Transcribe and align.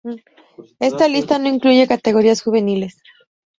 Esta 0.79 1.07
lista 1.07 1.37
no 1.37 1.47
incluye 1.47 1.87
categorías 1.87 2.41
juveniles. 2.41 2.97